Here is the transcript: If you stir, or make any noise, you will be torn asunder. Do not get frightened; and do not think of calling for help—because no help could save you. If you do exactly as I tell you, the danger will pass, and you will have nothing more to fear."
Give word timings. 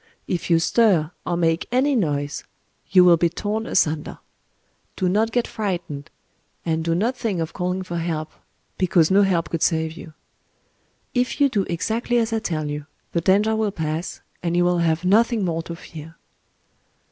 If 0.27 0.49
you 0.49 0.57
stir, 0.57 1.11
or 1.27 1.37
make 1.37 1.67
any 1.71 1.95
noise, 1.95 2.43
you 2.89 3.03
will 3.03 3.17
be 3.17 3.29
torn 3.29 3.67
asunder. 3.67 4.17
Do 4.95 5.07
not 5.07 5.31
get 5.31 5.45
frightened; 5.45 6.09
and 6.65 6.83
do 6.83 6.95
not 6.95 7.15
think 7.15 7.39
of 7.39 7.53
calling 7.53 7.83
for 7.83 7.97
help—because 7.97 9.11
no 9.11 9.21
help 9.21 9.51
could 9.51 9.61
save 9.61 9.91
you. 9.91 10.13
If 11.13 11.39
you 11.39 11.49
do 11.49 11.67
exactly 11.69 12.17
as 12.17 12.33
I 12.33 12.39
tell 12.39 12.67
you, 12.67 12.87
the 13.11 13.21
danger 13.21 13.55
will 13.55 13.69
pass, 13.69 14.21
and 14.41 14.57
you 14.57 14.65
will 14.65 14.79
have 14.79 15.05
nothing 15.05 15.45
more 15.45 15.61
to 15.61 15.75
fear." 15.75 16.15